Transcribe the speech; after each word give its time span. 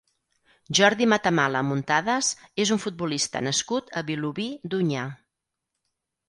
Jordi 0.77 1.07
Matamala 1.11 1.61
Muntadas 1.71 2.29
és 2.63 2.71
un 2.77 2.81
futbolista 2.87 3.43
nascut 3.49 3.93
a 4.01 4.05
Vilobí 4.09 4.49
d'Onyar. 4.73 5.05